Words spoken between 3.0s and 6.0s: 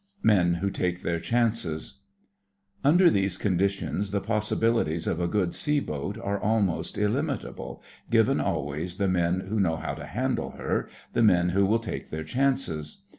these conditions the possibilities of a good sea